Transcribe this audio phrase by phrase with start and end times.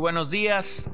[0.00, 0.90] Buenos días,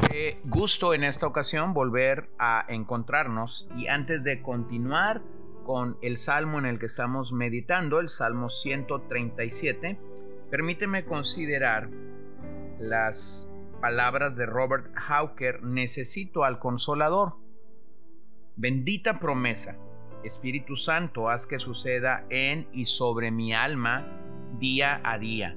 [0.46, 3.70] gusto en esta ocasión volver a encontrarnos.
[3.76, 5.22] Y antes de continuar
[5.64, 9.96] con el salmo en el que estamos meditando, el Salmo 137,
[10.50, 11.88] permíteme considerar
[12.80, 13.48] las
[13.80, 17.36] palabras de Robert Hawker, necesito al consolador.
[18.56, 19.76] Bendita promesa,
[20.24, 24.04] Espíritu Santo, haz que suceda en y sobre mi alma
[24.58, 25.56] día a día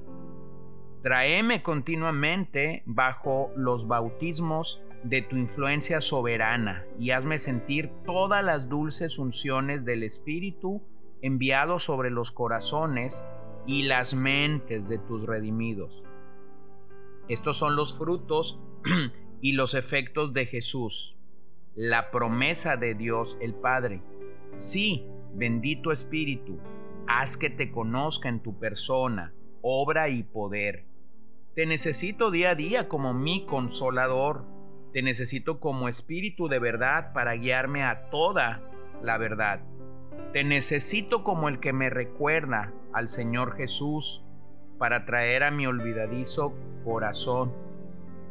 [1.02, 9.18] Tráeme continuamente bajo los bautismos de tu influencia soberana y hazme sentir todas las dulces
[9.18, 10.82] unciones del Espíritu
[11.22, 13.24] enviado sobre los corazones
[13.66, 16.02] y las mentes de tus redimidos.
[17.28, 18.60] Estos son los frutos
[19.40, 21.16] y los efectos de Jesús,
[21.74, 24.02] la promesa de Dios el Padre.
[24.56, 26.58] Sí, bendito Espíritu,
[27.06, 30.90] haz que te conozca en tu persona, obra y poder
[31.54, 34.44] te necesito día a día como mi consolador.
[34.92, 38.62] Te necesito como espíritu de verdad para guiarme a toda
[39.02, 39.60] la verdad.
[40.32, 44.24] Te necesito como el que me recuerda al Señor Jesús
[44.78, 47.52] para traer a mi olvidadizo corazón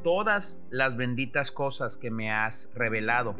[0.04, 3.36] todas las benditas cosas que me has revelado.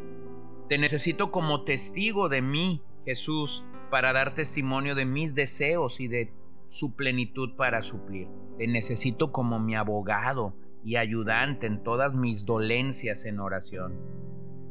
[0.68, 6.30] Te necesito como testigo de mí, Jesús, para dar testimonio de mis deseos y de
[6.70, 8.28] su plenitud para suplir.
[8.56, 13.98] Te necesito como mi abogado y ayudante en todas mis dolencias en oración.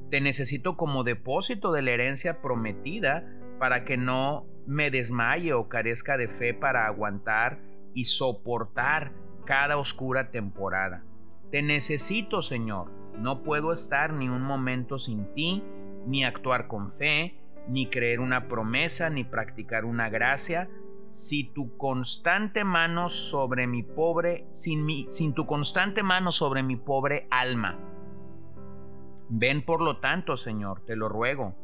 [0.10, 3.24] Te necesito como depósito de la herencia prometida
[3.60, 7.60] para que no me desmaye o carezca de fe para aguantar
[7.94, 9.12] y soportar
[9.46, 11.04] cada oscura temporada.
[11.52, 12.92] Te necesito, Señor.
[13.18, 15.64] No puedo estar ni un momento sin ti,
[16.06, 17.36] ni actuar con fe,
[17.68, 20.70] ni creer una promesa, ni practicar una gracia,
[21.10, 26.76] si tu constante mano sobre mi pobre, sin, mi, sin tu constante mano sobre mi
[26.76, 27.78] pobre alma.
[29.30, 31.56] Ven por lo tanto, Señor, te lo ruego,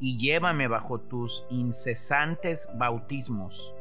[0.00, 3.74] y llévame bajo tus incesantes bautismos.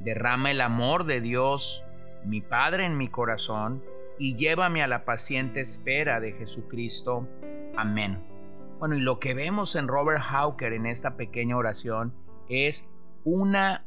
[0.00, 1.84] Derrama el amor de Dios,
[2.24, 3.82] mi Padre, en mi corazón,
[4.18, 7.28] y llévame a la paciente espera de Jesucristo.
[7.76, 8.18] Amén.
[8.78, 12.12] Bueno, y lo que vemos en Robert Hawker en esta pequeña oración
[12.48, 12.88] es
[13.24, 13.86] una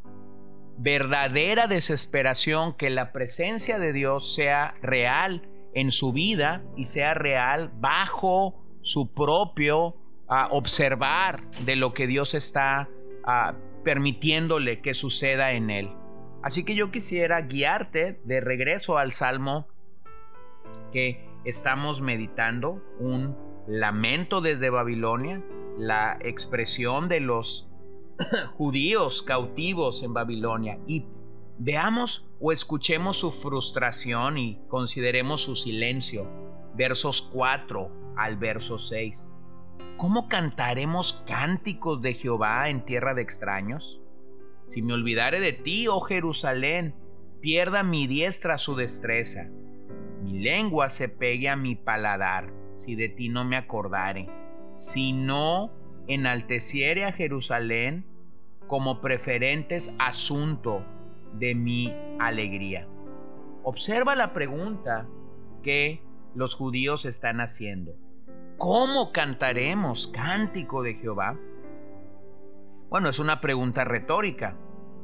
[0.77, 7.71] verdadera desesperación que la presencia de Dios sea real en su vida y sea real
[7.79, 9.95] bajo su propio
[10.27, 12.89] ah, observar de lo que Dios está
[13.25, 15.89] ah, permitiéndole que suceda en él.
[16.43, 19.67] Así que yo quisiera guiarte de regreso al Salmo
[20.91, 23.35] que estamos meditando, un
[23.67, 25.43] lamento desde Babilonia,
[25.77, 27.69] la expresión de los
[28.57, 31.05] judíos cautivos en Babilonia y
[31.57, 36.27] veamos o escuchemos su frustración y consideremos su silencio.
[36.75, 39.31] Versos 4 al verso 6.
[39.97, 44.01] ¿Cómo cantaremos cánticos de Jehová en tierra de extraños?
[44.67, 46.95] Si me olvidare de ti, oh Jerusalén,
[47.39, 49.47] pierda mi diestra su destreza.
[50.21, 54.27] Mi lengua se pegue a mi paladar, si de ti no me acordare.
[54.73, 55.71] Si no
[56.07, 58.05] enalteciere a Jerusalén
[58.67, 60.83] como preferentes asunto
[61.33, 62.87] de mi alegría.
[63.63, 65.07] Observa la pregunta
[65.63, 66.01] que
[66.35, 67.95] los judíos están haciendo.
[68.57, 71.37] ¿Cómo cantaremos cántico de Jehová?
[72.89, 74.55] Bueno, es una pregunta retórica.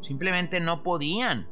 [0.02, 1.50] Simplemente no podían.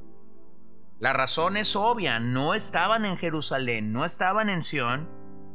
[0.99, 5.09] La razón es obvia, no estaban en Jerusalén, no estaban en Sión,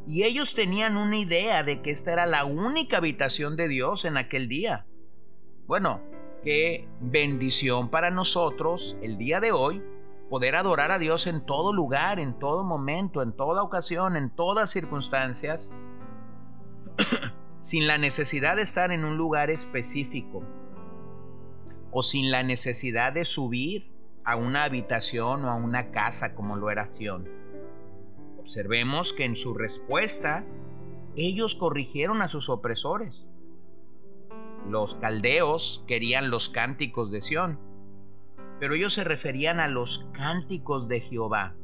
[0.06, 4.16] y ellos tenían una idea de que esta era la única habitación de Dios en
[4.16, 4.86] aquel día.
[5.66, 6.02] Bueno,
[6.42, 9.82] qué bendición para nosotros el día de hoy
[10.28, 14.70] poder adorar a Dios en todo lugar, en todo momento, en toda ocasión, en todas
[14.70, 15.72] circunstancias,
[17.60, 20.42] sin la necesidad de estar en un lugar específico
[21.90, 23.90] o sin la necesidad de subir
[24.24, 27.43] a una habitación o a una casa como lo era Sion.
[28.44, 30.44] Observemos que en su respuesta
[31.16, 33.26] ellos corrigieron a sus opresores.
[34.68, 37.58] Los caldeos querían los cánticos de Sión,
[38.60, 41.54] pero ellos se referían a los cánticos de Jehová.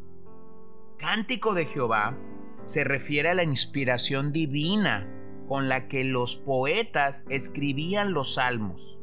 [0.96, 2.16] Cántico de Jehová
[2.62, 5.06] se refiere a la inspiración divina
[5.48, 8.98] con la que los poetas escribían los salmos.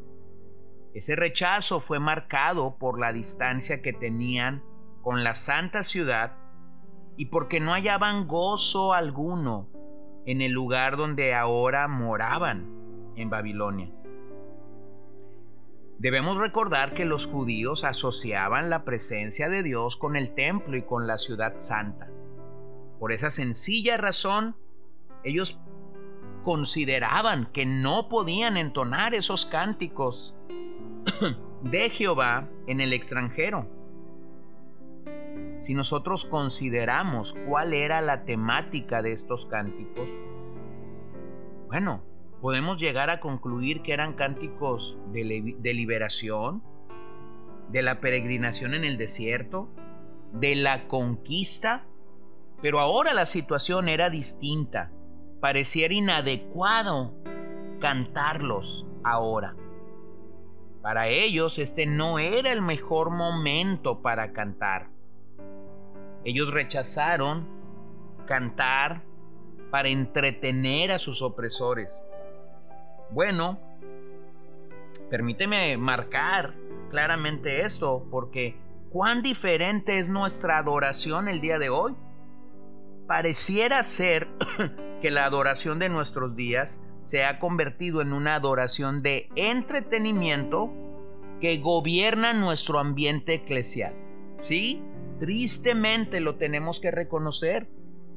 [0.95, 4.63] Ese rechazo fue marcado por la distancia que tenían
[5.03, 6.46] con la santa ciudad
[7.17, 9.67] y porque no hallaban gozo alguno
[10.25, 13.91] en el lugar donde ahora moraban en Babilonia.
[15.99, 21.07] Debemos recordar que los judíos asociaban la presencia de Dios con el templo y con
[21.07, 22.07] la ciudad santa.
[22.99, 24.55] Por esa sencilla razón,
[25.23, 25.59] ellos
[26.43, 30.35] consideraban que no podían entonar esos cánticos
[31.63, 33.76] de Jehová en el extranjero.
[35.59, 40.09] Si nosotros consideramos cuál era la temática de estos cánticos,
[41.67, 42.03] bueno,
[42.41, 45.23] podemos llegar a concluir que eran cánticos de,
[45.73, 46.63] liberación,
[47.69, 49.69] de la peregrinación en el desierto,
[50.31, 51.85] de la conquista,
[52.61, 54.91] pero ahora la situación era distinta.
[55.41, 57.13] Pareciera inadecuado
[57.79, 59.55] cantarlos ahora.
[60.81, 64.89] Para ellos este no era el mejor momento para cantar.
[66.27, 67.47] Ellos rechazaron
[68.25, 69.01] cantar
[69.71, 72.01] para entretener a sus opresores.
[73.11, 73.57] Bueno,
[75.09, 76.53] permíteme marcar
[76.89, 78.57] claramente esto, porque
[78.89, 81.95] cuán diferente es nuestra adoración el día de hoy.
[83.07, 84.27] Pareciera ser
[85.01, 90.73] que la adoración de nuestros días se ha convertido en una adoración de entretenimiento
[91.39, 93.93] que gobierna nuestro ambiente eclesial.
[94.41, 94.83] ¿Sí?
[95.19, 97.67] Tristemente lo tenemos que reconocer.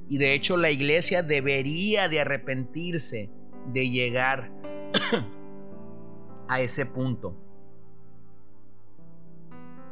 [0.08, 3.30] Y de hecho la iglesia debería de arrepentirse
[3.72, 4.50] de llegar
[6.48, 7.36] a ese punto.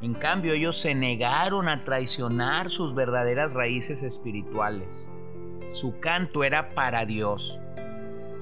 [0.00, 5.08] En cambio, ellos se negaron a traicionar sus verdaderas raíces espirituales.
[5.70, 7.60] Su canto era para Dios.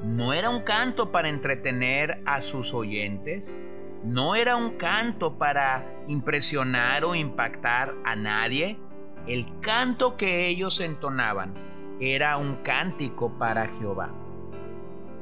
[0.05, 3.61] No era un canto para entretener a sus oyentes.
[4.07, 8.79] No era un canto para impresionar o impactar a nadie.
[9.27, 11.55] El canto que ellos entonaban
[11.99, 14.13] era un cántico para Jehová.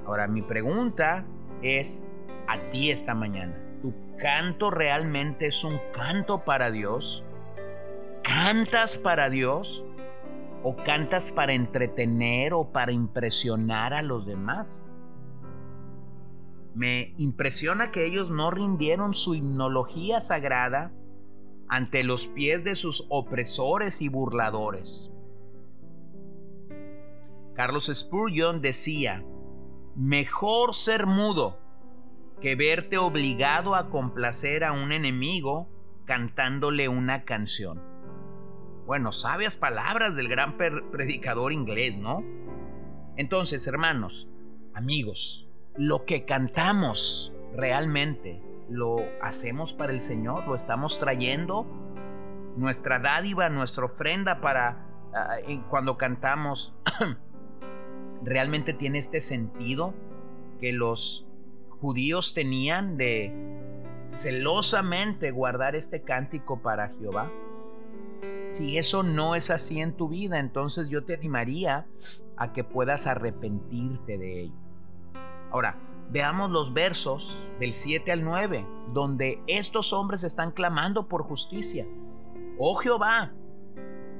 [0.04, 1.24] Ahora mi pregunta
[1.62, 2.12] es
[2.46, 3.56] a ti esta mañana.
[3.80, 7.24] ¿Tu canto realmente es un canto para Dios?
[8.22, 9.82] ¿Cantas para Dios?
[10.62, 14.84] ¿O cantas para entretener o para impresionar a los demás?
[16.74, 20.92] Me impresiona que ellos no rindieron su himnología sagrada
[21.68, 25.16] ante los pies de sus opresores y burladores.
[27.54, 29.24] Carlos Spurgeon decía,
[29.94, 31.58] Mejor ser mudo
[32.40, 35.68] que verte obligado a complacer a un enemigo
[36.04, 37.80] cantándole una canción.
[38.86, 42.22] Bueno, sabias palabras del gran predicador inglés, ¿no?
[43.16, 44.28] Entonces, hermanos,
[44.74, 51.66] amigos, lo que cantamos realmente lo hacemos para el Señor, lo estamos trayendo,
[52.56, 55.36] nuestra dádiva, nuestra ofrenda para ah,
[55.68, 56.74] cuando cantamos
[58.22, 59.94] realmente tiene este sentido
[60.60, 61.26] que los
[61.80, 63.32] judíos tenían de
[64.10, 67.30] celosamente guardar este cántico para Jehová?
[68.48, 71.86] Si eso no es así en tu vida, entonces yo te animaría
[72.36, 74.63] a que puedas arrepentirte de ello.
[75.54, 75.76] Ahora,
[76.10, 81.86] veamos los versos del 7 al 9, donde estos hombres están clamando por justicia.
[82.58, 83.30] Oh Jehová,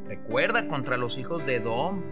[0.06, 2.04] recuerda contra los hijos de Edom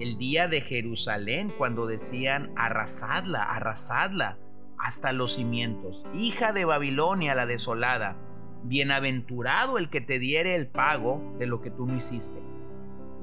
[0.00, 4.36] el día de Jerusalén cuando decían, arrasadla, arrasadla
[4.78, 6.04] hasta los cimientos.
[6.12, 8.18] Hija de Babilonia la desolada,
[8.64, 12.42] bienaventurado el que te diere el pago de lo que tú no hiciste.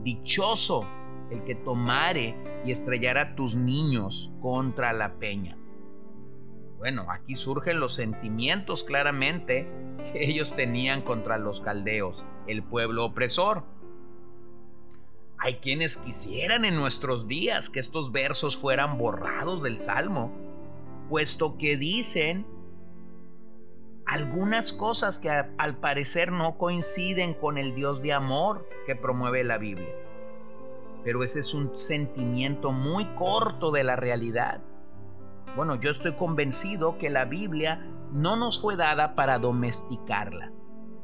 [0.02, 0.88] Dichoso
[1.32, 5.58] el que tomare y estrellara tus niños contra la peña.
[6.78, 9.68] Bueno, aquí surgen los sentimientos claramente
[10.14, 13.64] que ellos tenían contra los caldeos, el pueblo opresor.
[15.38, 20.32] Hay quienes quisieran en nuestros días que estos versos fueran borrados del Salmo,
[21.10, 22.46] puesto que dicen
[24.06, 29.58] algunas cosas que al parecer no coinciden con el Dios de amor que promueve la
[29.58, 30.09] Biblia.
[31.04, 34.62] Pero ese es un sentimiento muy corto de la realidad.
[35.56, 40.52] Bueno, yo estoy convencido que la Biblia no nos fue dada para domesticarla.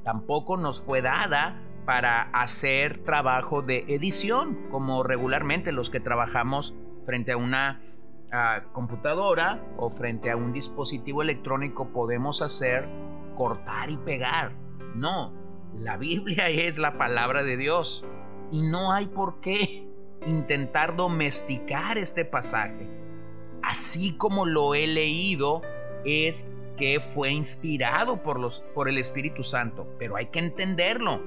[0.03, 6.75] Tampoco nos fue dada para hacer trabajo de edición, como regularmente los que trabajamos
[7.05, 7.81] frente a una
[8.73, 12.87] computadora o frente a un dispositivo electrónico podemos hacer
[13.37, 14.51] cortar y pegar.
[14.95, 15.31] No,
[15.73, 18.05] la Biblia es la palabra de Dios
[18.51, 19.84] y no hay por qué
[20.25, 22.87] intentar domesticar este pasaje.
[23.61, 25.63] así como lo he leído,
[26.05, 31.21] es que fue inspirado por, los, por el Espíritu Santo, pero hay que entenderlo.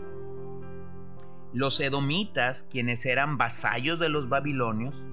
[1.53, 5.05] Los edomitas, quienes eran vasallos de los babilonios,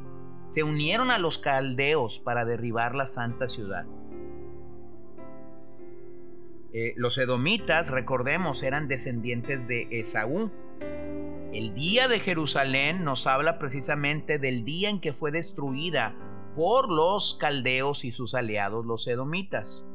[0.43, 3.85] se unieron a los caldeos para derribar la santa ciudad.
[6.73, 10.51] Eh, los edomitas, recordemos, eran descendientes de Esaú.
[11.55, 16.13] El día de Jerusalén nos habla precisamente del día en que fue destruida
[16.53, 19.85] por los caldeos y sus aliados, los edomitas.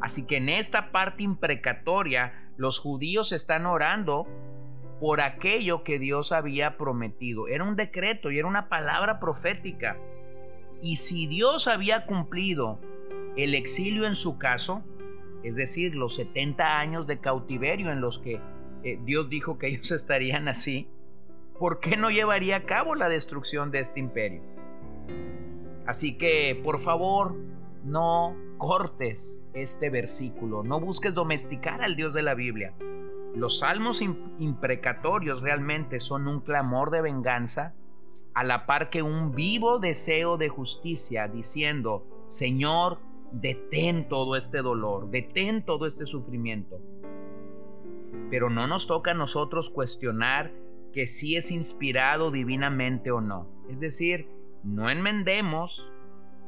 [0.00, 4.28] Así que en esta parte imprecatoria, los judíos están orando
[5.00, 7.48] por aquello que Dios había prometido.
[7.48, 9.98] Era un decreto y era una palabra profética.
[10.80, 12.78] Y si Dios había cumplido
[13.36, 14.84] el exilio en su caso,
[15.42, 18.40] es decir, los 70 años de cautiverio en los que
[18.84, 20.88] eh, Dios dijo que ellos estarían así,
[21.58, 24.42] ¿por qué no llevaría a cabo la destrucción de este imperio?
[25.86, 27.34] Así que, por favor,
[27.84, 32.74] no cortes este versículo, no busques domesticar al Dios de la Biblia.
[33.34, 37.74] Los salmos imprecatorios realmente son un clamor de venganza,
[38.34, 42.98] a la par que un vivo deseo de justicia, diciendo, Señor,
[43.32, 46.80] detén todo este dolor, detén todo este sufrimiento.
[48.32, 50.50] Pero no nos toca a nosotros cuestionar
[50.94, 53.46] que si es inspirado divinamente o no.
[53.68, 54.26] Es decir,
[54.62, 55.92] no enmendemos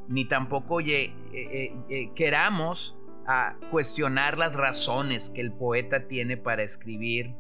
[0.09, 6.62] ni tampoco eh, eh, eh, queramos a cuestionar las razones que el poeta tiene para
[6.62, 7.35] escribir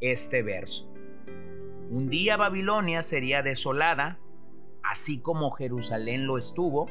[0.00, 0.90] este verso.
[1.90, 4.18] Un día Babilonia sería desolada,
[4.82, 6.86] así como Jerusalén lo estuvo,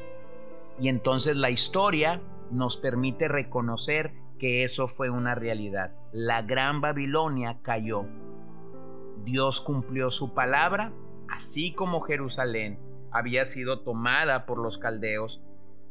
[0.80, 5.92] y entonces la historia nos permite reconocer que eso fue una realidad.
[6.10, 8.06] La gran Babilonia cayó.
[9.22, 10.92] Dios cumplió su palabra,
[11.28, 12.80] así como Jerusalén
[13.12, 15.40] había sido tomada por los caldeos,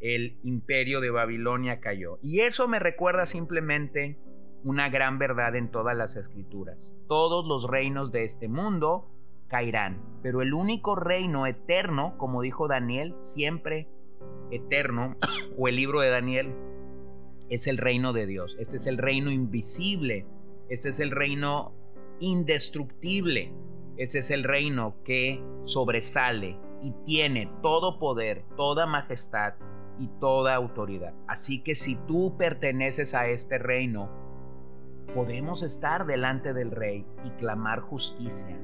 [0.02, 2.20] el imperio de Babilonia cayó.
[2.22, 4.20] Y eso me recuerda simplemente
[4.66, 6.94] una gran verdad en todas las escrituras.
[7.08, 9.08] Todos los reinos de este mundo
[9.48, 13.88] caerán, pero el único reino eterno, como dijo Daniel, siempre
[14.52, 15.16] eterno,
[15.58, 16.54] o el libro de Daniel,
[17.52, 18.56] es el reino de Dios.
[18.60, 20.26] Este es el reino invisible.
[20.70, 21.74] Este es el reino
[22.22, 23.52] indestructible.
[23.98, 29.56] Este es el reino que sobresale y tiene todo poder, toda majestad
[30.00, 31.14] y toda autoridad.
[31.28, 34.10] Así que si tú perteneces a este reino,
[35.14, 38.58] podemos estar delante del rey y clamar justicia.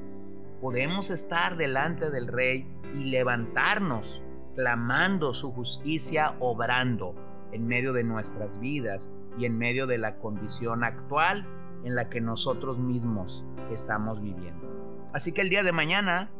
[0.62, 4.22] Podemos estar delante del rey y levantarnos
[4.54, 10.84] clamando su justicia, obrando en medio de nuestras vidas y en medio de la condición
[10.84, 11.46] actual
[11.84, 14.66] en la que nosotros mismos estamos viviendo.
[15.12, 16.30] Así que el día de mañana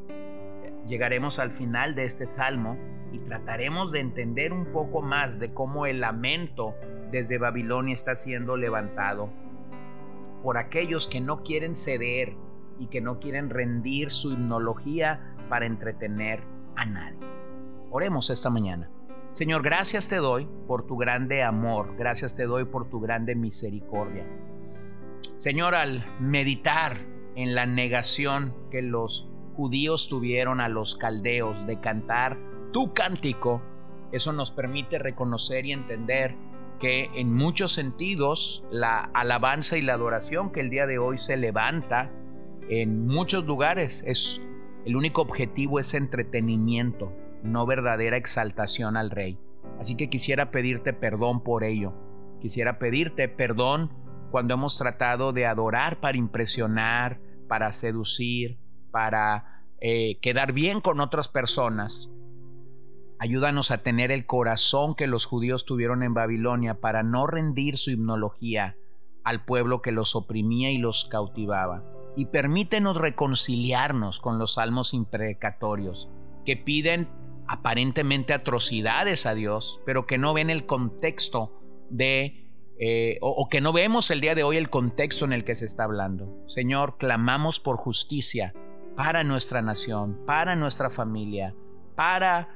[0.86, 2.76] llegaremos al final de este salmo
[3.12, 6.74] y trataremos de entender un poco más de cómo el lamento
[7.10, 9.30] desde Babilonia está siendo levantado
[10.42, 12.34] por aquellos que no quieren ceder
[12.78, 16.42] y que no quieren rendir su himnología para entretener
[16.76, 17.18] a nadie.
[17.90, 18.90] Oremos esta mañana.
[19.38, 24.26] Señor, gracias te doy por tu grande amor, gracias te doy por tu grande misericordia.
[25.36, 26.96] Señor, al meditar
[27.36, 32.36] en la negación que los judíos tuvieron a los caldeos de cantar
[32.72, 33.62] tu cántico,
[34.10, 36.34] eso nos permite reconocer y entender
[36.80, 41.36] que en muchos sentidos la alabanza y la adoración que el día de hoy se
[41.36, 42.10] levanta
[42.68, 44.42] en muchos lugares es
[44.84, 49.38] el único objetivo es entretenimiento, no verdadera exaltación al rey.
[49.80, 51.94] Así que quisiera pedirte perdón por ello.
[52.40, 53.90] Quisiera pedirte perdón
[54.30, 58.58] cuando hemos tratado de adorar para impresionar, para seducir,
[58.90, 62.12] para eh, quedar bien con otras personas.
[63.20, 67.90] Ayúdanos a tener el corazón que los judíos tuvieron en Babilonia para no rendir su
[67.90, 68.76] himnología
[69.24, 71.84] al pueblo que los oprimía y los cautivaba.
[72.16, 76.08] Y permítenos reconciliarnos con los salmos imprecatorios
[76.44, 77.08] que piden
[77.48, 82.44] aparentemente atrocidades a Dios, pero que no ven el contexto de
[82.80, 85.64] eh, o, que no vemos el día de hoy el contexto en el que se
[85.64, 86.44] está hablando.
[86.46, 88.54] Señor, clamamos por justicia
[88.96, 91.54] para nuestra nación, para nuestra familia,
[91.96, 92.54] para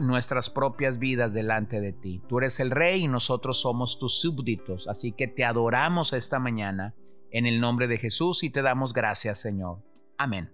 [0.00, 2.22] nuestras propias vidas delante de ti.
[2.28, 6.94] Tú eres el rey y nosotros somos tus súbditos, así que te adoramos esta mañana
[7.30, 9.82] en el nombre de Jesús y te damos gracias, Señor.
[10.16, 10.53] Amén.